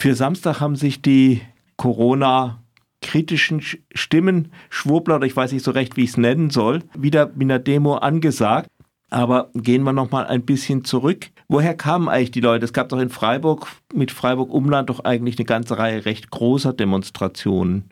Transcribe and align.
Für 0.00 0.14
Samstag 0.14 0.60
haben 0.60 0.76
sich 0.76 1.02
die 1.02 1.42
Corona 1.76 2.62
kritischen 3.02 3.60
Stimmen, 3.60 4.50
Schwurbler 4.70 5.16
oder 5.16 5.26
ich 5.26 5.36
weiß 5.36 5.52
nicht 5.52 5.62
so 5.62 5.72
recht, 5.72 5.98
wie 5.98 6.04
ich 6.04 6.10
es 6.10 6.16
nennen 6.16 6.48
soll, 6.48 6.82
wieder 6.96 7.26
mit 7.34 7.42
einer 7.42 7.58
Demo 7.58 7.96
angesagt. 7.96 8.70
Aber 9.10 9.50
gehen 9.54 9.82
wir 9.82 9.92
noch 9.92 10.10
mal 10.10 10.26
ein 10.26 10.46
bisschen 10.46 10.86
zurück. 10.86 11.26
Woher 11.48 11.74
kamen 11.74 12.08
eigentlich 12.08 12.30
die 12.30 12.40
Leute? 12.40 12.64
Es 12.64 12.72
gab 12.72 12.88
doch 12.88 12.98
in 12.98 13.10
Freiburg 13.10 13.66
mit 13.92 14.10
Freiburg 14.10 14.54
Umland 14.54 14.88
doch 14.88 15.04
eigentlich 15.04 15.36
eine 15.36 15.44
ganze 15.44 15.76
Reihe 15.76 16.06
recht 16.06 16.30
großer 16.30 16.72
Demonstrationen. 16.72 17.89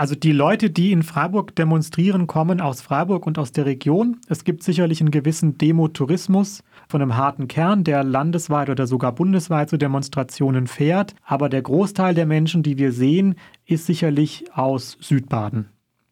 Also 0.00 0.14
die 0.14 0.32
Leute, 0.32 0.70
die 0.70 0.92
in 0.92 1.02
Freiburg 1.02 1.54
demonstrieren, 1.54 2.26
kommen 2.26 2.62
aus 2.62 2.80
Freiburg 2.80 3.26
und 3.26 3.38
aus 3.38 3.52
der 3.52 3.66
Region. 3.66 4.16
Es 4.28 4.44
gibt 4.44 4.62
sicherlich 4.62 5.02
einen 5.02 5.10
gewissen 5.10 5.58
Demotourismus 5.58 6.64
von 6.88 7.02
einem 7.02 7.18
harten 7.18 7.48
Kern, 7.48 7.84
der 7.84 8.02
landesweit 8.02 8.70
oder 8.70 8.86
sogar 8.86 9.14
bundesweit 9.14 9.68
zu 9.68 9.76
Demonstrationen 9.76 10.68
fährt. 10.68 11.14
Aber 11.22 11.50
der 11.50 11.60
Großteil 11.60 12.14
der 12.14 12.24
Menschen, 12.24 12.62
die 12.62 12.78
wir 12.78 12.92
sehen, 12.92 13.34
ist 13.66 13.84
sicherlich 13.84 14.46
aus 14.54 14.96
Südbaden. 15.02 15.68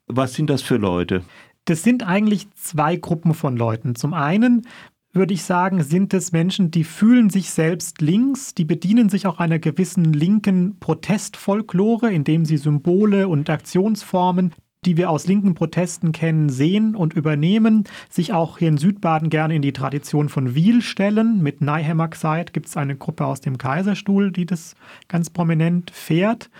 Was 0.06 0.34
sind 0.34 0.50
das 0.50 0.60
für 0.60 0.76
Leute? 0.76 1.22
Das 1.64 1.82
sind 1.82 2.06
eigentlich 2.06 2.46
zwei 2.56 2.96
Gruppen 2.96 3.32
von 3.32 3.56
Leuten. 3.56 3.94
Zum 3.94 4.12
einen 4.12 4.66
würde 5.12 5.34
ich 5.34 5.42
sagen, 5.42 5.82
sind 5.82 6.14
es 6.14 6.32
Menschen, 6.32 6.70
die 6.70 6.84
fühlen 6.84 7.30
sich 7.30 7.50
selbst 7.50 8.00
links, 8.00 8.54
die 8.54 8.64
bedienen 8.64 9.08
sich 9.08 9.26
auch 9.26 9.38
einer 9.38 9.58
gewissen 9.58 10.12
linken 10.12 10.78
Protestfolklore, 10.80 12.12
indem 12.12 12.44
sie 12.44 12.56
Symbole 12.56 13.28
und 13.28 13.50
Aktionsformen 13.50 14.52
die 14.84 14.96
wir 14.96 15.10
aus 15.10 15.26
linken 15.26 15.54
Protesten 15.54 16.12
kennen, 16.12 16.48
sehen 16.48 16.94
und 16.94 17.12
übernehmen, 17.12 17.84
sich 18.08 18.32
auch 18.32 18.58
hier 18.58 18.68
in 18.68 18.78
Südbaden 18.78 19.28
gerne 19.28 19.56
in 19.56 19.62
die 19.62 19.72
Tradition 19.72 20.28
von 20.28 20.54
Wiel 20.54 20.82
stellen. 20.82 21.42
Mit 21.42 21.60
Neihemmergseid 21.60 22.52
gibt 22.52 22.66
es 22.66 22.76
eine 22.76 22.96
Gruppe 22.96 23.26
aus 23.26 23.40
dem 23.40 23.58
Kaiserstuhl, 23.58 24.30
die 24.30 24.46
das 24.46 24.76
ganz 25.08 25.30
prominent 25.30 25.90
fährt 25.90 26.50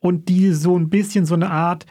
und 0.00 0.28
die 0.28 0.52
so 0.52 0.78
ein 0.78 0.90
bisschen 0.90 1.24
so 1.24 1.34
eine 1.34 1.50
Art 1.50 1.86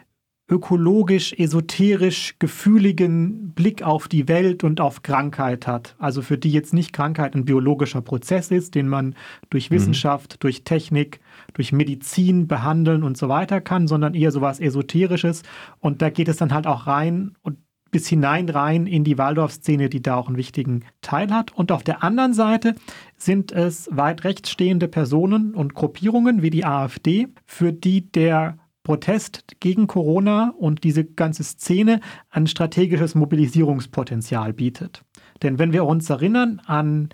ökologisch, 0.53 1.33
esoterisch, 1.33 2.35
gefühligen 2.37 3.53
Blick 3.53 3.81
auf 3.81 4.07
die 4.07 4.27
Welt 4.27 4.63
und 4.63 4.79
auf 4.81 5.01
Krankheit 5.01 5.65
hat. 5.65 5.95
Also 5.97 6.21
für 6.21 6.37
die 6.37 6.51
jetzt 6.51 6.75
nicht 6.75 6.93
Krankheit 6.93 7.33
ein 7.33 7.43
biologischer 7.43 8.01
Prozess 8.01 8.51
ist, 8.51 8.75
den 8.75 8.87
man 8.87 9.15
durch 9.49 9.71
mhm. 9.71 9.75
Wissenschaft, 9.75 10.33
mhm. 10.33 10.39
durch 10.41 10.63
Technik, 10.63 11.21
durch 11.53 11.71
Medizin 11.71 12.47
behandeln 12.47 13.01
und 13.01 13.17
so 13.17 13.29
weiter 13.29 13.61
kann, 13.61 13.87
sondern 13.87 14.13
eher 14.13 14.31
sowas 14.31 14.59
Esoterisches. 14.59 15.41
Und 15.79 16.03
da 16.03 16.11
geht 16.11 16.27
es 16.27 16.37
dann 16.37 16.53
halt 16.53 16.67
auch 16.67 16.85
rein 16.85 17.35
und 17.41 17.57
bis 17.89 18.07
hinein 18.07 18.49
rein 18.49 18.85
in 18.85 19.03
die 19.03 19.17
Waldorf-Szene, 19.17 19.89
die 19.89 20.01
da 20.01 20.15
auch 20.15 20.27
einen 20.27 20.37
wichtigen 20.37 20.83
Teil 21.01 21.31
hat. 21.31 21.51
Und 21.55 21.71
auf 21.71 21.83
der 21.83 22.03
anderen 22.03 22.33
Seite 22.33 22.75
sind 23.17 23.51
es 23.51 23.89
weit 23.91 24.23
rechts 24.23 24.51
stehende 24.51 24.87
Personen 24.87 25.55
und 25.55 25.73
Gruppierungen 25.73 26.43
wie 26.43 26.49
die 26.51 26.65
AfD, 26.65 27.29
für 27.45 27.71
die 27.71 28.11
der 28.11 28.57
Protest 28.83 29.45
gegen 29.61 29.87
Corona 29.87 30.53
und 30.57 30.83
diese 30.83 31.05
ganze 31.05 31.43
Szene 31.43 32.01
ein 32.29 32.47
strategisches 32.47 33.15
Mobilisierungspotenzial 33.15 34.53
bietet. 34.53 35.03
Denn 35.41 35.57
wenn 35.57 35.73
wir 35.73 35.85
uns 35.85 36.09
erinnern 36.09 36.61
an 36.65 37.09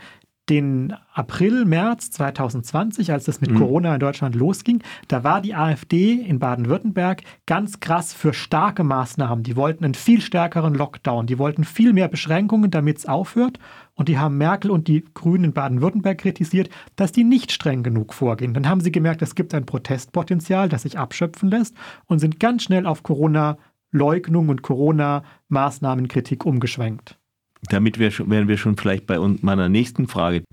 den 0.49 0.93
April, 1.13 1.65
März 1.65 2.11
2020, 2.11 3.11
als 3.11 3.25
das 3.25 3.41
mit 3.41 3.51
mhm. 3.51 3.57
Corona 3.57 3.93
in 3.93 3.99
Deutschland 3.99 4.35
losging, 4.35 4.81
da 5.07 5.23
war 5.23 5.41
die 5.41 5.53
AfD 5.53 6.13
in 6.13 6.39
Baden-Württemberg 6.39 7.21
ganz 7.45 7.79
krass 7.79 8.13
für 8.13 8.33
starke 8.33 8.83
Maßnahmen. 8.83 9.43
Die 9.43 9.55
wollten 9.55 9.85
einen 9.85 9.93
viel 9.93 10.21
stärkeren 10.21 10.73
Lockdown, 10.73 11.27
die 11.27 11.37
wollten 11.37 11.63
viel 11.63 11.93
mehr 11.93 12.07
Beschränkungen, 12.07 12.71
damit 12.71 12.97
es 12.97 13.05
aufhört. 13.05 13.59
Und 13.93 14.07
die 14.07 14.17
haben 14.17 14.37
Merkel 14.37 14.71
und 14.71 14.87
die 14.87 15.03
Grünen 15.13 15.45
in 15.45 15.53
Baden-Württemberg 15.53 16.17
kritisiert, 16.17 16.69
dass 16.95 17.11
die 17.11 17.25
nicht 17.25 17.51
streng 17.51 17.83
genug 17.83 18.13
vorgehen. 18.13 18.53
Dann 18.53 18.67
haben 18.67 18.81
sie 18.81 18.93
gemerkt, 18.93 19.21
es 19.21 19.35
gibt 19.35 19.53
ein 19.53 19.65
Protestpotenzial, 19.65 20.69
das 20.69 20.83
sich 20.83 20.97
abschöpfen 20.97 21.49
lässt 21.49 21.75
und 22.05 22.19
sind 22.19 22.39
ganz 22.39 22.63
schnell 22.63 22.85
auf 22.85 23.03
Corona-Leugnung 23.03 24.47
und 24.47 24.61
Corona-Maßnahmenkritik 24.61 26.45
umgeschwenkt. 26.45 27.18
Damit 27.63 27.99
wären 27.99 28.47
wir 28.47 28.57
schon 28.57 28.77
vielleicht 28.77 29.05
bei 29.05 29.19
meiner 29.41 29.69
nächsten 29.69 30.07
Frage. 30.07 30.43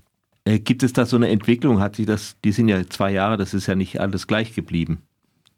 Äh, 0.45 0.59
gibt 0.59 0.83
es 0.83 0.93
da 0.93 1.05
so 1.05 1.15
eine 1.15 1.29
Entwicklung? 1.29 1.79
Hat 1.79 1.95
sich 1.95 2.05
das, 2.05 2.35
die 2.43 2.51
sind 2.51 2.67
ja 2.67 2.87
zwei 2.87 3.11
Jahre, 3.11 3.37
das 3.37 3.53
ist 3.53 3.67
ja 3.67 3.75
nicht 3.75 3.99
alles 3.99 4.27
gleich 4.27 4.53
geblieben. 4.53 4.99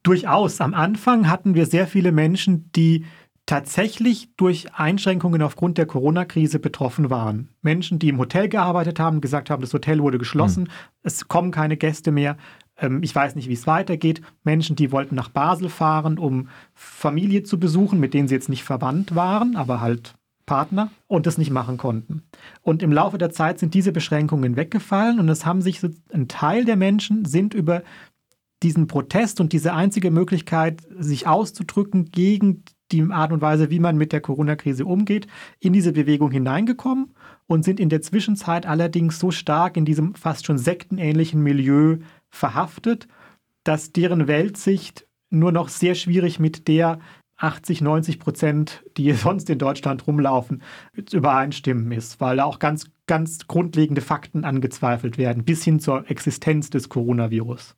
Durchaus. 0.03 0.61
Am 0.61 0.73
Anfang 0.73 1.29
hatten 1.29 1.55
wir 1.55 1.65
sehr 1.65 1.87
viele 1.87 2.11
Menschen, 2.11 2.71
die 2.75 3.05
tatsächlich 3.45 4.29
durch 4.37 4.73
Einschränkungen 4.75 5.41
aufgrund 5.41 5.77
der 5.79 5.87
Corona-Krise 5.87 6.59
betroffen 6.59 7.09
waren. 7.09 7.49
Menschen, 7.61 7.97
die 7.97 8.09
im 8.09 8.19
Hotel 8.19 8.47
gearbeitet 8.47 8.99
haben, 8.99 9.21
gesagt 9.21 9.49
haben, 9.49 9.61
das 9.61 9.73
Hotel 9.73 9.99
wurde 10.01 10.19
geschlossen, 10.19 10.65
mhm. 10.65 10.69
es 11.01 11.27
kommen 11.27 11.51
keine 11.51 11.75
Gäste 11.75 12.11
mehr, 12.11 12.37
ähm, 12.77 13.01
ich 13.03 13.13
weiß 13.13 13.35
nicht, 13.35 13.49
wie 13.49 13.53
es 13.53 13.67
weitergeht. 13.67 14.21
Menschen, 14.43 14.75
die 14.75 14.91
wollten 14.91 15.15
nach 15.15 15.29
Basel 15.29 15.69
fahren, 15.69 16.17
um 16.17 16.49
Familie 16.73 17.43
zu 17.43 17.59
besuchen, 17.59 17.99
mit 17.99 18.13
denen 18.13 18.27
sie 18.27 18.35
jetzt 18.35 18.49
nicht 18.49 18.63
verwandt 18.63 19.15
waren, 19.15 19.55
aber 19.55 19.81
halt 19.81 20.13
Partner 20.49 20.89
und 21.05 21.27
das 21.27 21.37
nicht 21.37 21.51
machen 21.51 21.77
konnten. 21.77 22.23
Und 22.63 22.81
im 22.81 22.91
Laufe 22.91 23.19
der 23.19 23.29
Zeit 23.29 23.59
sind 23.59 23.75
diese 23.75 23.91
Beschränkungen 23.91 24.55
weggefallen 24.55 25.19
und 25.19 25.29
es 25.29 25.45
haben 25.45 25.61
sich 25.61 25.79
so 25.79 25.89
ein 26.11 26.27
Teil 26.27 26.65
der 26.65 26.75
Menschen 26.75 27.23
sind 27.25 27.53
über 27.53 27.83
diesen 28.63 28.87
Protest 28.87 29.39
und 29.39 29.53
diese 29.53 29.75
einzige 29.75 30.09
Möglichkeit, 30.09 30.81
sich 30.97 31.27
auszudrücken 31.27 32.05
gegen 32.05 32.63
die 32.91 33.03
Art 33.11 33.31
und 33.31 33.41
Weise, 33.41 33.69
wie 33.69 33.79
man 33.79 33.95
mit 33.95 34.11
der 34.11 34.21
Corona-Krise 34.21 34.85
umgeht, 34.85 35.27
in 35.59 35.71
diese 35.71 35.91
Bewegung 35.91 36.31
hineingekommen 36.31 37.13
und 37.45 37.63
sind 37.63 37.79
in 37.79 37.89
der 37.89 38.01
Zwischenzeit 38.01 38.65
allerdings 38.65 39.19
so 39.19 39.29
stark 39.29 39.77
in 39.77 39.85
diesem 39.85 40.15
fast 40.15 40.47
schon 40.47 40.57
sektenähnlichen 40.57 41.43
Milieu 41.43 41.97
verhaftet, 42.31 43.07
dass 43.63 43.91
deren 43.91 44.27
Weltsicht 44.27 45.05
nur 45.29 45.51
noch 45.51 45.69
sehr 45.69 45.93
schwierig 45.93 46.39
mit 46.39 46.67
der 46.67 46.97
80, 47.39 47.81
90 47.81 48.19
Prozent, 48.19 48.83
die 48.97 49.11
sonst 49.13 49.49
in 49.49 49.57
Deutschland 49.57 50.05
rumlaufen, 50.05 50.61
übereinstimmen 51.11 51.91
ist, 51.91 52.21
weil 52.21 52.37
da 52.37 52.43
auch 52.43 52.59
ganz, 52.59 52.89
ganz 53.07 53.47
grundlegende 53.47 54.01
Fakten 54.01 54.45
angezweifelt 54.45 55.17
werden, 55.17 55.43
bis 55.43 55.63
hin 55.63 55.79
zur 55.79 56.09
Existenz 56.09 56.69
des 56.69 56.89
Coronavirus. 56.89 57.75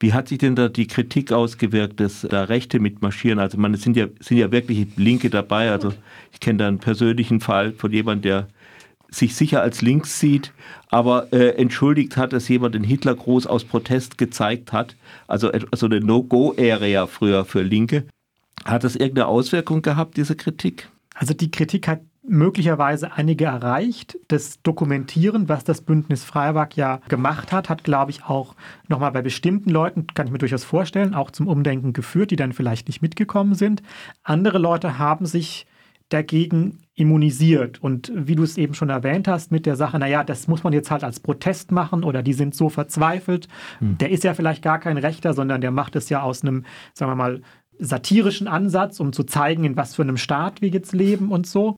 Wie 0.00 0.12
hat 0.12 0.28
sich 0.28 0.38
denn 0.38 0.56
da 0.56 0.68
die 0.68 0.86
Kritik 0.86 1.32
ausgewirkt, 1.32 2.00
dass 2.00 2.22
da 2.22 2.44
Rechte 2.44 2.80
mitmarschieren? 2.80 3.38
Also 3.38 3.58
man, 3.58 3.72
es 3.74 3.82
sind 3.82 3.96
ja, 3.96 4.08
sind 4.20 4.38
ja 4.38 4.50
wirklich 4.50 4.88
Linke 4.96 5.30
dabei. 5.30 5.70
Also 5.70 5.94
ich 6.32 6.40
kenne 6.40 6.58
da 6.58 6.68
einen 6.68 6.78
persönlichen 6.78 7.40
Fall 7.40 7.72
von 7.72 7.92
jemandem, 7.92 8.22
der 8.22 8.48
sich 9.08 9.36
sicher 9.36 9.62
als 9.62 9.80
links 9.80 10.18
sieht, 10.18 10.52
aber 10.90 11.32
äh, 11.32 11.50
entschuldigt 11.50 12.16
hat, 12.16 12.32
dass 12.32 12.48
jemand 12.48 12.74
den 12.74 12.84
Hitlergruß 12.84 13.46
aus 13.46 13.64
Protest 13.64 14.18
gezeigt 14.18 14.72
hat. 14.72 14.96
Also, 15.28 15.52
also 15.52 15.86
eine 15.86 16.00
No-Go-Area 16.00 17.06
früher 17.06 17.44
für 17.44 17.62
Linke. 17.62 18.04
Hat 18.64 18.84
das 18.84 18.96
irgendeine 18.96 19.26
Auswirkung 19.26 19.82
gehabt, 19.82 20.16
diese 20.16 20.36
Kritik? 20.36 20.88
Also 21.14 21.34
die 21.34 21.50
Kritik 21.50 21.86
hat 21.88 22.00
möglicherweise 22.26 23.12
einige 23.12 23.44
erreicht. 23.44 24.18
Das 24.28 24.62
Dokumentieren, 24.62 25.48
was 25.48 25.64
das 25.64 25.82
Bündnis 25.82 26.24
Freiburg 26.24 26.76
ja 26.76 27.00
gemacht 27.08 27.52
hat, 27.52 27.68
hat, 27.68 27.84
glaube 27.84 28.10
ich, 28.10 28.24
auch 28.24 28.54
nochmal 28.88 29.12
bei 29.12 29.22
bestimmten 29.22 29.70
Leuten, 29.70 30.06
kann 30.14 30.26
ich 30.26 30.32
mir 30.32 30.38
durchaus 30.38 30.64
vorstellen, 30.64 31.14
auch 31.14 31.30
zum 31.30 31.46
Umdenken 31.46 31.92
geführt, 31.92 32.30
die 32.30 32.36
dann 32.36 32.52
vielleicht 32.52 32.88
nicht 32.88 33.02
mitgekommen 33.02 33.54
sind. 33.54 33.82
Andere 34.22 34.58
Leute 34.58 34.98
haben 34.98 35.26
sich 35.26 35.66
dagegen 36.08 36.78
immunisiert. 36.94 37.82
Und 37.82 38.12
wie 38.14 38.36
du 38.36 38.42
es 38.42 38.56
eben 38.56 38.74
schon 38.74 38.88
erwähnt 38.88 39.26
hast, 39.26 39.50
mit 39.50 39.66
der 39.66 39.74
Sache, 39.74 39.98
naja, 39.98 40.22
das 40.22 40.46
muss 40.46 40.62
man 40.62 40.72
jetzt 40.72 40.90
halt 40.90 41.02
als 41.02 41.18
Protest 41.18 41.72
machen 41.72 42.04
oder 42.04 42.22
die 42.22 42.34
sind 42.34 42.54
so 42.54 42.68
verzweifelt. 42.68 43.48
Hm. 43.80 43.98
Der 43.98 44.10
ist 44.10 44.22
ja 44.22 44.34
vielleicht 44.34 44.62
gar 44.62 44.78
kein 44.78 44.96
Rechter, 44.96 45.34
sondern 45.34 45.60
der 45.60 45.72
macht 45.72 45.96
es 45.96 46.08
ja 46.08 46.22
aus 46.22 46.42
einem, 46.42 46.64
sagen 46.92 47.10
wir 47.10 47.16
mal, 47.16 47.42
satirischen 47.78 48.48
Ansatz, 48.48 49.00
um 49.00 49.12
zu 49.12 49.24
zeigen, 49.24 49.64
in 49.64 49.76
was 49.76 49.94
für 49.94 50.02
einem 50.02 50.16
Staat 50.16 50.62
wir 50.62 50.68
jetzt 50.68 50.92
leben 50.92 51.30
und 51.30 51.46
so 51.46 51.76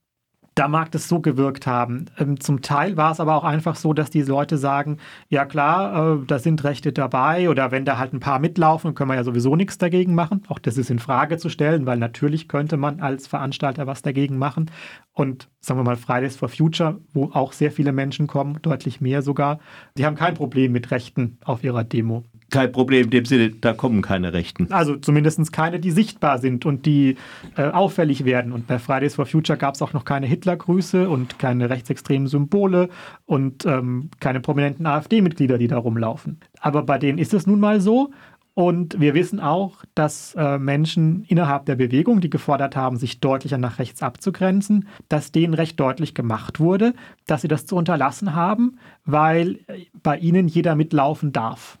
da 0.57 0.67
mag 0.67 0.91
das 0.91 1.07
so 1.07 1.19
gewirkt 1.19 1.67
haben. 1.67 2.05
Ähm, 2.17 2.39
zum 2.39 2.61
Teil 2.61 2.97
war 2.97 3.11
es 3.11 3.19
aber 3.19 3.35
auch 3.35 3.43
einfach 3.43 3.75
so, 3.75 3.93
dass 3.93 4.09
die 4.09 4.23
Leute 4.23 4.57
sagen, 4.57 4.97
ja 5.29 5.45
klar, 5.45 6.15
äh, 6.15 6.25
da 6.25 6.39
sind 6.39 6.63
Rechte 6.63 6.91
dabei 6.91 7.49
oder 7.49 7.71
wenn 7.71 7.85
da 7.85 7.99
halt 7.99 8.13
ein 8.13 8.19
paar 8.19 8.39
mitlaufen, 8.39 8.95
können 8.95 9.11
wir 9.11 9.15
ja 9.15 9.23
sowieso 9.23 9.55
nichts 9.55 9.77
dagegen 9.77 10.15
machen. 10.15 10.43
Auch 10.47 10.57
das 10.57 10.77
ist 10.77 10.89
in 10.89 10.97
Frage 10.97 11.37
zu 11.37 11.49
stellen, 11.49 11.85
weil 11.85 11.99
natürlich 11.99 12.47
könnte 12.47 12.75
man 12.75 13.01
als 13.01 13.27
Veranstalter 13.27 13.85
was 13.85 14.01
dagegen 14.01 14.39
machen. 14.39 14.71
Und 15.13 15.47
sagen 15.59 15.79
wir 15.79 15.83
mal 15.83 15.95
Fridays 15.95 16.35
for 16.35 16.49
Future, 16.49 16.99
wo 17.13 17.25
auch 17.33 17.53
sehr 17.53 17.71
viele 17.71 17.91
Menschen 17.91 18.25
kommen, 18.25 18.59
deutlich 18.63 18.99
mehr 18.99 19.21
sogar, 19.21 19.59
die 19.95 20.05
haben 20.05 20.15
kein 20.15 20.33
Problem 20.33 20.71
mit 20.71 20.89
Rechten 20.89 21.37
auf 21.45 21.63
ihrer 21.63 21.83
Demo 21.83 22.23
kein 22.49 22.71
Problem 22.71 23.05
in 23.05 23.09
dem 23.09 23.25
Sinne, 23.25 23.49
da 23.49 23.73
kommen 23.73 24.01
keine 24.01 24.33
Rechten. 24.33 24.71
Also 24.71 24.95
zumindest 24.95 25.51
keine, 25.51 25.79
die 25.79 25.91
sichtbar 25.91 26.39
sind 26.39 26.65
und 26.65 26.85
die 26.85 27.17
äh, 27.57 27.63
auffällig 27.63 28.25
werden. 28.25 28.51
Und 28.51 28.67
bei 28.67 28.79
Fridays 28.79 29.15
for 29.15 29.25
Future 29.25 29.57
gab 29.57 29.75
es 29.75 29.81
auch 29.81 29.93
noch 29.93 30.05
keine 30.05 30.27
Hitlergrüße 30.27 31.09
und 31.09 31.39
keine 31.39 31.69
rechtsextremen 31.69 32.27
Symbole 32.27 32.89
und 33.25 33.65
ähm, 33.65 34.09
keine 34.19 34.39
prominenten 34.39 34.85
AfD-Mitglieder, 34.85 35.57
die 35.57 35.67
da 35.67 35.77
rumlaufen. 35.77 36.39
Aber 36.59 36.83
bei 36.83 36.97
denen 36.97 37.17
ist 37.17 37.33
es 37.33 37.47
nun 37.47 37.59
mal 37.59 37.81
so. 37.81 38.11
Und 38.53 38.99
wir 38.99 39.13
wissen 39.13 39.39
auch, 39.39 39.83
dass 39.93 40.33
äh, 40.33 40.57
Menschen 40.57 41.25
innerhalb 41.27 41.67
der 41.67 41.75
Bewegung, 41.75 42.21
die 42.21 42.29
gefordert 42.31 42.75
haben, 42.75 42.97
sich 42.97 43.19
deutlicher 43.19 43.59
nach 43.59 43.77
rechts 43.77 44.01
abzugrenzen, 44.01 44.87
dass 45.09 45.31
denen 45.31 45.53
recht 45.53 45.79
deutlich 45.79 46.15
gemacht 46.15 46.59
wurde, 46.59 46.95
dass 47.27 47.43
sie 47.43 47.47
das 47.47 47.67
zu 47.67 47.75
unterlassen 47.75 48.33
haben, 48.33 48.79
weil 49.05 49.59
äh, 49.67 49.85
bei 50.01 50.17
ihnen 50.17 50.47
jeder 50.47 50.73
mitlaufen 50.73 51.31
darf. 51.31 51.77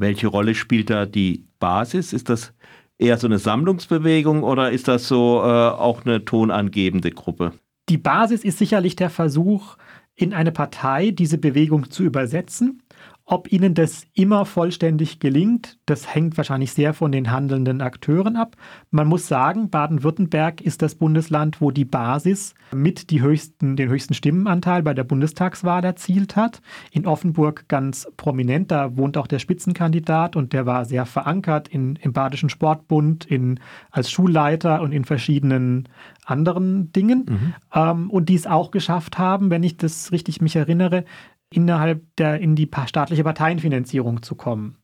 Welche 0.00 0.28
Rolle 0.28 0.54
spielt 0.54 0.88
da 0.88 1.04
die 1.04 1.44
Basis? 1.58 2.14
Ist 2.14 2.30
das 2.30 2.54
eher 2.96 3.18
so 3.18 3.26
eine 3.26 3.38
Sammlungsbewegung 3.38 4.42
oder 4.42 4.70
ist 4.70 4.88
das 4.88 5.06
so 5.06 5.42
äh, 5.42 5.46
auch 5.46 6.06
eine 6.06 6.24
tonangebende 6.24 7.10
Gruppe? 7.10 7.52
Die 7.90 7.98
Basis 7.98 8.42
ist 8.42 8.56
sicherlich 8.56 8.96
der 8.96 9.10
Versuch, 9.10 9.76
in 10.14 10.32
eine 10.32 10.52
Partei 10.52 11.10
diese 11.10 11.36
Bewegung 11.36 11.90
zu 11.90 12.02
übersetzen 12.02 12.82
ob 13.30 13.52
ihnen 13.52 13.74
das 13.74 14.06
immer 14.12 14.44
vollständig 14.44 15.20
gelingt, 15.20 15.78
das 15.86 16.12
hängt 16.12 16.36
wahrscheinlich 16.36 16.72
sehr 16.72 16.94
von 16.94 17.12
den 17.12 17.30
handelnden 17.30 17.80
Akteuren 17.80 18.34
ab. 18.34 18.56
Man 18.90 19.06
muss 19.06 19.28
sagen, 19.28 19.70
Baden-Württemberg 19.70 20.60
ist 20.60 20.82
das 20.82 20.96
Bundesland, 20.96 21.60
wo 21.60 21.70
die 21.70 21.84
Basis 21.84 22.54
mit 22.74 23.10
die 23.10 23.22
höchsten, 23.22 23.76
den 23.76 23.88
höchsten 23.88 24.14
Stimmenanteil 24.14 24.82
bei 24.82 24.94
der 24.94 25.04
Bundestagswahl 25.04 25.84
erzielt 25.84 26.34
hat. 26.34 26.60
In 26.90 27.06
Offenburg 27.06 27.68
ganz 27.68 28.10
prominent, 28.16 28.72
da 28.72 28.96
wohnt 28.96 29.16
auch 29.16 29.28
der 29.28 29.38
Spitzenkandidat 29.38 30.34
und 30.34 30.52
der 30.52 30.66
war 30.66 30.84
sehr 30.84 31.06
verankert 31.06 31.68
in, 31.68 31.94
im 32.02 32.12
Badischen 32.12 32.48
Sportbund, 32.48 33.26
in, 33.26 33.60
als 33.92 34.10
Schulleiter 34.10 34.82
und 34.82 34.90
in 34.90 35.04
verschiedenen 35.04 35.88
anderen 36.24 36.90
Dingen. 36.90 37.26
Mhm. 37.28 37.54
Ähm, 37.72 38.10
und 38.10 38.28
die 38.28 38.34
es 38.34 38.48
auch 38.48 38.72
geschafft 38.72 39.18
haben, 39.18 39.50
wenn 39.50 39.62
ich 39.62 39.76
das 39.76 40.10
richtig 40.10 40.40
mich 40.40 40.56
erinnere, 40.56 41.04
innerhalb 41.52 42.04
der, 42.16 42.40
in 42.40 42.54
die 42.56 42.68
staatliche 42.86 43.24
Parteienfinanzierung 43.24 44.22
zu 44.22 44.34
kommen, 44.34 44.76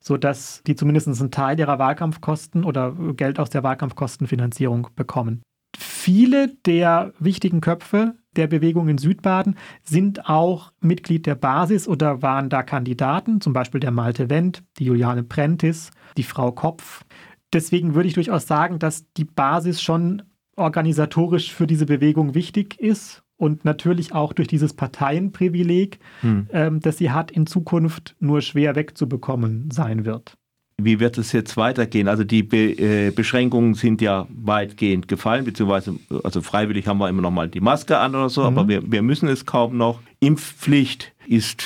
sodass 0.00 0.62
die 0.66 0.76
zumindest 0.76 1.08
einen 1.08 1.30
Teil 1.30 1.58
ihrer 1.58 1.78
Wahlkampfkosten 1.78 2.64
oder 2.64 2.92
Geld 3.16 3.38
aus 3.38 3.50
der 3.50 3.62
Wahlkampfkostenfinanzierung 3.62 4.88
bekommen. 4.94 5.42
Viele 5.76 6.54
der 6.66 7.12
wichtigen 7.18 7.60
Köpfe 7.60 8.14
der 8.36 8.46
Bewegung 8.46 8.88
in 8.88 8.98
Südbaden 8.98 9.56
sind 9.82 10.28
auch 10.28 10.72
Mitglied 10.80 11.26
der 11.26 11.34
Basis 11.34 11.88
oder 11.88 12.22
waren 12.22 12.48
da 12.48 12.62
Kandidaten, 12.62 13.40
zum 13.40 13.52
Beispiel 13.52 13.80
der 13.80 13.90
Malte 13.90 14.30
Wendt, 14.30 14.62
die 14.78 14.84
Juliane 14.84 15.22
Prentiss, 15.22 15.90
die 16.16 16.22
Frau 16.22 16.52
Kopf. 16.52 17.04
Deswegen 17.52 17.94
würde 17.94 18.08
ich 18.08 18.14
durchaus 18.14 18.46
sagen, 18.46 18.78
dass 18.78 19.10
die 19.14 19.24
Basis 19.24 19.82
schon 19.82 20.22
organisatorisch 20.56 21.52
für 21.52 21.66
diese 21.66 21.86
Bewegung 21.86 22.34
wichtig 22.34 22.78
ist 22.78 23.23
und 23.36 23.64
natürlich 23.64 24.14
auch 24.14 24.32
durch 24.32 24.48
dieses 24.48 24.74
Parteienprivileg, 24.74 25.98
hm. 26.20 26.48
ähm, 26.52 26.80
das 26.80 26.98
sie 26.98 27.10
hat, 27.10 27.30
in 27.30 27.46
Zukunft 27.46 28.14
nur 28.20 28.40
schwer 28.40 28.76
wegzubekommen 28.76 29.70
sein 29.70 30.04
wird. 30.04 30.36
Wie 30.76 30.98
wird 30.98 31.18
es 31.18 31.30
jetzt 31.32 31.56
weitergehen? 31.56 32.08
Also 32.08 32.24
die 32.24 32.42
Be 32.42 32.72
äh, 32.72 33.10
Beschränkungen 33.10 33.74
sind 33.74 34.00
ja 34.00 34.26
weitgehend 34.30 35.06
gefallen, 35.06 35.44
beziehungsweise 35.44 35.94
also 36.24 36.42
freiwillig 36.42 36.88
haben 36.88 36.98
wir 36.98 37.08
immer 37.08 37.22
noch 37.22 37.30
mal 37.30 37.48
die 37.48 37.60
Maske 37.60 37.98
an 37.98 38.14
oder 38.14 38.28
so, 38.28 38.40
mhm. 38.42 38.46
aber 38.46 38.68
wir, 38.68 38.90
wir 38.90 39.02
müssen 39.02 39.28
es 39.28 39.46
kaum 39.46 39.76
noch. 39.76 40.00
Impfpflicht 40.18 41.12
ist 41.28 41.64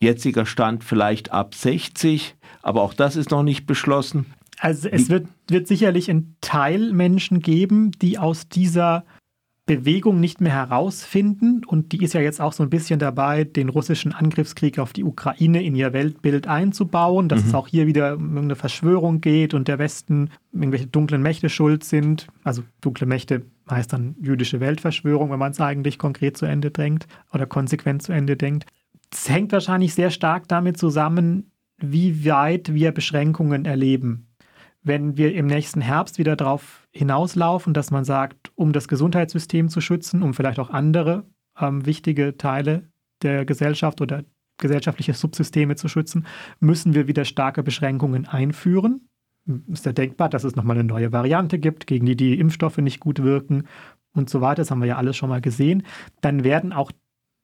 jetziger 0.00 0.44
Stand 0.44 0.82
vielleicht 0.82 1.30
ab 1.30 1.54
60, 1.54 2.34
aber 2.62 2.82
auch 2.82 2.94
das 2.94 3.14
ist 3.14 3.30
noch 3.30 3.44
nicht 3.44 3.66
beschlossen. 3.66 4.26
Also 4.58 4.88
es 4.88 5.08
wird, 5.08 5.28
wird 5.48 5.68
sicherlich 5.68 6.10
einen 6.10 6.34
Teil 6.40 6.92
Menschen 6.92 7.40
geben, 7.40 7.92
die 7.92 8.18
aus 8.18 8.48
dieser 8.48 9.04
Bewegung 9.68 10.18
nicht 10.18 10.40
mehr 10.40 10.54
herausfinden. 10.54 11.62
Und 11.64 11.92
die 11.92 12.02
ist 12.02 12.14
ja 12.14 12.20
jetzt 12.20 12.40
auch 12.40 12.52
so 12.52 12.64
ein 12.64 12.70
bisschen 12.70 12.98
dabei, 12.98 13.44
den 13.44 13.68
russischen 13.68 14.12
Angriffskrieg 14.12 14.78
auf 14.78 14.92
die 14.92 15.04
Ukraine 15.04 15.62
in 15.62 15.76
ihr 15.76 15.92
Weltbild 15.92 16.48
einzubauen, 16.48 17.28
dass 17.28 17.42
mhm. 17.42 17.48
es 17.48 17.54
auch 17.54 17.68
hier 17.68 17.86
wieder 17.86 18.16
um 18.16 18.38
eine 18.38 18.56
Verschwörung 18.56 19.20
geht 19.20 19.54
und 19.54 19.68
der 19.68 19.78
Westen 19.78 20.30
irgendwelche 20.52 20.86
dunklen 20.86 21.22
Mächte 21.22 21.50
schuld 21.50 21.84
sind. 21.84 22.26
Also 22.42 22.62
dunkle 22.80 23.06
Mächte 23.06 23.42
heißt 23.70 23.92
dann 23.92 24.16
jüdische 24.20 24.58
Weltverschwörung, 24.58 25.30
wenn 25.30 25.38
man 25.38 25.52
es 25.52 25.60
eigentlich 25.60 25.98
konkret 25.98 26.38
zu 26.38 26.46
Ende 26.46 26.70
denkt 26.70 27.06
oder 27.32 27.44
konsequent 27.44 28.02
zu 28.02 28.12
Ende 28.12 28.36
denkt. 28.36 28.66
Es 29.12 29.28
hängt 29.28 29.52
wahrscheinlich 29.52 29.94
sehr 29.94 30.10
stark 30.10 30.48
damit 30.48 30.78
zusammen, 30.78 31.52
wie 31.76 32.24
weit 32.24 32.72
wir 32.72 32.92
Beschränkungen 32.92 33.66
erleben 33.66 34.27
wenn 34.88 35.16
wir 35.16 35.34
im 35.34 35.46
nächsten 35.46 35.80
Herbst 35.80 36.18
wieder 36.18 36.34
darauf 36.34 36.88
hinauslaufen, 36.90 37.74
dass 37.74 37.90
man 37.90 38.04
sagt, 38.04 38.50
um 38.56 38.72
das 38.72 38.88
Gesundheitssystem 38.88 39.68
zu 39.68 39.80
schützen, 39.80 40.22
um 40.22 40.34
vielleicht 40.34 40.58
auch 40.58 40.70
andere 40.70 41.24
ähm, 41.60 41.86
wichtige 41.86 42.36
Teile 42.36 42.88
der 43.22 43.44
Gesellschaft 43.44 44.00
oder 44.00 44.24
gesellschaftliche 44.58 45.14
Subsysteme 45.14 45.76
zu 45.76 45.88
schützen, 45.88 46.26
müssen 46.58 46.94
wir 46.94 47.06
wieder 47.06 47.24
starke 47.24 47.62
Beschränkungen 47.62 48.26
einführen. 48.26 49.08
Ist 49.68 49.86
ja 49.86 49.92
denkbar, 49.92 50.28
dass 50.28 50.44
es 50.44 50.56
nochmal 50.56 50.76
eine 50.76 50.88
neue 50.88 51.12
Variante 51.12 51.58
gibt, 51.58 51.86
gegen 51.86 52.06
die 52.06 52.16
die 52.16 52.38
Impfstoffe 52.38 52.78
nicht 52.78 53.00
gut 53.00 53.22
wirken 53.22 53.64
und 54.12 54.28
so 54.28 54.40
weiter. 54.40 54.56
Das 54.56 54.70
haben 54.70 54.80
wir 54.80 54.88
ja 54.88 54.96
alles 54.96 55.16
schon 55.16 55.28
mal 55.28 55.40
gesehen. 55.40 55.84
Dann 56.20 56.44
werden 56.44 56.72
auch 56.72 56.90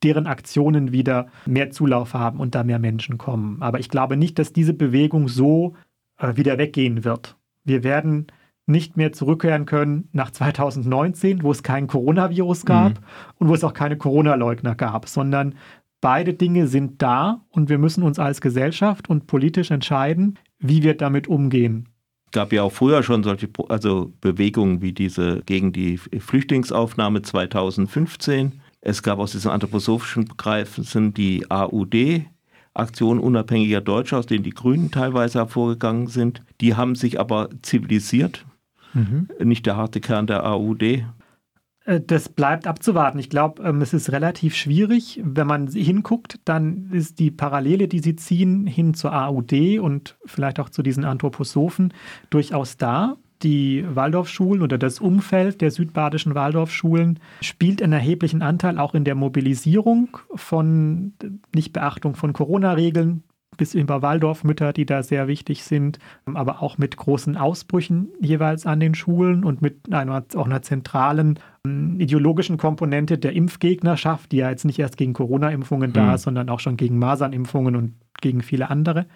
deren 0.03 0.27
Aktionen 0.27 0.93
wieder 0.93 1.29
mehr 1.47 1.71
Zulauf 1.71 2.13
haben 2.13 2.41
und 2.41 2.55
da 2.55 2.63
mehr 2.63 2.79
Menschen 2.79 3.17
kommen. 3.17 3.63
Aber 3.63 3.81
ich 3.81 3.89
glaube 3.89 4.17
nicht, 4.17 4.39
dass 4.39 4.53
diese 4.53 4.75
Bewegung 4.75 5.29
so 5.29 5.77
äh, 6.19 6.37
wieder 6.37 6.59
weggehen 6.59 7.05
wird. 7.05 7.37
Wir 7.65 7.85
werden 7.85 8.27
nicht 8.67 8.97
mehr 8.97 9.13
zurückkehren 9.13 9.67
können 9.67 10.09
nach 10.13 10.31
2019, 10.31 11.43
wo 11.43 11.51
es 11.51 11.63
kein 11.63 11.87
Coronavirus 11.87 12.65
gab 12.65 12.93
mhm. 12.93 13.05
und 13.39 13.49
wo 13.49 13.55
es 13.55 13.65
auch 13.65 13.75
keine 13.75 13.99
Corona-Leugner 13.99 14.75
gab, 14.75 15.09
sondern 15.09 15.55
beide 16.01 16.35
Dinge 16.35 16.67
sind 16.67 17.03
da 17.03 17.45
und 17.51 17.69
wir 17.69 17.79
müssen 17.79 18.03
uns 18.03 18.19
als 18.19 18.41
Gesellschaft 18.41 19.09
und 19.09 19.27
politisch 19.27 19.71
entscheiden, 19.71 20.39
wie 20.59 20.83
wir 20.83 20.97
damit 20.97 21.29
umgehen. 21.29 21.89
Es 22.27 22.33
gab 22.33 22.53
ja 22.53 22.63
auch 22.63 22.73
früher 22.73 23.03
schon 23.03 23.23
solche 23.23 23.49
also 23.69 24.13
Bewegungen 24.21 24.83
wie 24.83 24.93
diese 24.93 25.43
gegen 25.47 25.73
die 25.73 25.99
Flüchtlingsaufnahme 25.99 27.23
2015. 27.23 28.61
Es 28.81 29.03
gab 29.03 29.19
aus 29.19 29.33
diesen 29.33 29.51
anthroposophischen 29.51 30.25
Begriffen 30.25 31.15
die 31.15 31.51
AUD, 31.51 32.27
Aktionen 32.75 33.21
unabhängiger 33.21 33.81
Deutscher, 33.81 34.19
aus 34.19 34.27
denen 34.27 34.45
die 34.45 34.51
Grünen 34.51 34.91
teilweise 34.91 35.39
hervorgegangen 35.39 36.09
sind. 36.09 36.43
Die 36.61 36.75
haben 36.75 36.97
sich 36.97 37.21
aber 37.21 37.49
zivilisiert, 37.63 38.45
mhm. 38.93 39.29
nicht 39.43 39.67
der 39.67 39.77
harte 39.77 40.01
Kern 40.01 40.27
der 40.27 40.45
AUD. 40.45 40.83
Äh, 40.83 42.01
das 42.01 42.29
bleibt 42.29 42.67
abzuwarten. 42.67 43.19
Ich 43.19 43.31
glaube, 43.31 43.63
ähm, 43.63 43.81
es 43.81 43.95
ist 43.95 44.11
relativ 44.13 44.57
schwierig. 44.57 45.21
Wenn 45.25 45.47
man 45.47 45.69
hinguckt, 45.69 46.41
dann 46.45 46.91
ist 46.91 47.19
die 47.19 47.31
Parallele, 47.31 47.89
die 47.89 48.01
sie 48.01 48.17
ziehen, 48.17 48.67
hin 48.67 48.95
zur 48.95 49.15
AUD 49.15 49.79
und 49.79 50.17
vielleicht 50.25 50.61
auch 50.61 50.69
zu 50.69 50.83
diesen 50.83 51.05
Anthroposophen 51.05 51.95
durchaus 52.31 52.77
da 52.77 53.17
die 53.45 53.85
Waldorfschulen 53.89 54.63
oder 54.63 54.79
das 54.79 54.99
Umfeld 54.99 55.61
der 55.61 55.71
südbadischen 55.71 56.35
Waldorfschulen 56.35 57.21
spielt 57.41 57.83
einen 57.83 57.93
erheblichen 57.93 58.43
Anteil 58.43 58.79
auch 58.79 58.95
in 58.95 59.05
der 59.05 59.15
Mobilisierung 59.15 60.17
von 60.35 61.13
Nichtbeachtung 61.55 62.17
von 62.17 62.33
Corona-Regeln 62.33 63.23
bis 63.57 63.75
über 63.75 64.03
Waldorfmütter, 64.03 64.73
die 64.73 64.87
da 64.87 65.03
sehr 65.03 65.29
wichtig 65.29 65.63
sind, 65.63 65.99
aber 66.27 66.61
auch 66.61 66.79
mit 66.79 66.97
großen 66.97 67.37
Ausbrüchen 67.37 68.09
jeweils 68.21 68.67
an 68.67 68.81
den 68.81 68.95
Schulen 68.95 69.45
und 69.45 69.63
mit 69.63 69.93
einer, 69.93 70.25
auch 70.35 70.47
einer 70.47 70.63
zentralen 70.63 71.39
ähm, 71.65 72.01
ideologischen 72.01 72.57
Komponente 72.59 73.17
der 73.17 73.33
Impfgegnerschaft, 73.33 74.33
die 74.33 74.39
ja 74.39 74.51
jetzt 74.51 74.65
nicht 74.65 74.79
erst 74.79 74.97
gegen 74.97 75.13
Corona-Impfungen 75.13 75.91
mhm. 75.91 75.95
da 75.95 76.09
hm. 76.09 76.15
ist, 76.15 76.23
sondern 76.23 76.49
auch 76.49 76.61
schon 76.61 76.77
gegen 76.77 76.99
Masernimpfungen 76.99 77.77
und 77.77 77.95
gegen 78.21 78.43
viele 78.43 78.71
andere. 78.71 79.07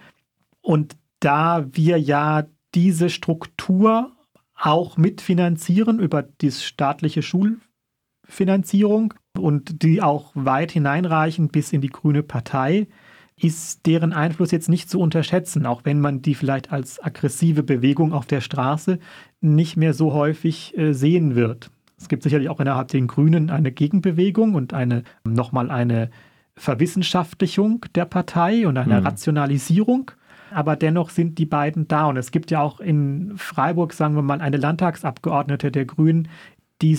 Und 0.60 0.96
da 1.20 1.66
wir 1.72 1.98
ja 1.98 2.44
diese 2.74 3.10
Struktur 3.10 4.12
auch 4.58 4.96
mitfinanzieren 4.96 6.00
über 6.00 6.22
die 6.22 6.50
staatliche 6.50 7.22
Schulfinanzierung 7.22 9.14
und 9.38 9.82
die 9.82 10.02
auch 10.02 10.32
weit 10.34 10.72
hineinreichen 10.72 11.48
bis 11.48 11.72
in 11.72 11.80
die 11.80 11.90
Grüne 11.90 12.22
Partei, 12.22 12.88
ist 13.40 13.86
deren 13.86 14.12
Einfluss 14.12 14.50
jetzt 14.50 14.68
nicht 14.68 14.90
zu 14.90 14.98
unterschätzen, 14.98 15.64
auch 15.64 15.84
wenn 15.84 16.00
man 16.00 16.22
die 16.22 16.34
vielleicht 16.34 16.72
als 16.72 17.02
aggressive 17.02 17.62
Bewegung 17.62 18.12
auf 18.12 18.26
der 18.26 18.40
Straße 18.40 18.98
nicht 19.40 19.76
mehr 19.76 19.94
so 19.94 20.12
häufig 20.12 20.76
äh, 20.76 20.92
sehen 20.92 21.36
wird. 21.36 21.70
Es 21.96 22.08
gibt 22.08 22.22
sicherlich 22.24 22.48
auch 22.48 22.60
innerhalb 22.60 22.88
den 22.88 23.06
Grünen 23.06 23.50
eine 23.50 23.70
Gegenbewegung 23.72 24.54
und 24.54 24.74
eine 24.74 25.04
nochmal 25.24 25.70
eine 25.70 26.10
Verwissenschaftlichung 26.56 27.84
der 27.94 28.04
Partei 28.04 28.66
und 28.66 28.76
eine 28.76 29.00
mhm. 29.00 29.06
Rationalisierung 29.06 30.10
aber 30.52 30.76
dennoch 30.76 31.10
sind 31.10 31.38
die 31.38 31.46
beiden 31.46 31.88
da. 31.88 32.06
Und 32.06 32.16
es 32.16 32.30
gibt 32.30 32.50
ja 32.50 32.60
auch 32.60 32.80
in 32.80 33.36
Freiburg, 33.36 33.92
sagen 33.92 34.14
wir 34.14 34.22
mal, 34.22 34.40
eine 34.40 34.56
Landtagsabgeordnete 34.56 35.70
der 35.70 35.84
Grünen, 35.84 36.28
die, 36.82 36.98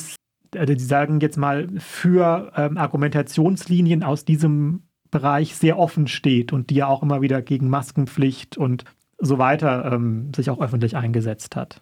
also 0.55 0.73
die 0.73 0.83
sagen 0.83 1.19
jetzt 1.19 1.37
mal, 1.37 1.67
für 1.77 2.51
ähm, 2.55 2.77
Argumentationslinien 2.77 4.03
aus 4.03 4.25
diesem 4.25 4.83
Bereich 5.11 5.55
sehr 5.55 5.79
offen 5.79 6.07
steht 6.07 6.53
und 6.53 6.69
die 6.69 6.75
ja 6.75 6.87
auch 6.87 7.01
immer 7.01 7.21
wieder 7.21 7.41
gegen 7.41 7.69
Maskenpflicht 7.69 8.57
und 8.57 8.83
so 9.17 9.37
weiter 9.37 9.91
ähm, 9.91 10.31
sich 10.35 10.49
auch 10.49 10.61
öffentlich 10.61 10.95
eingesetzt 10.95 11.55
hat. 11.55 11.81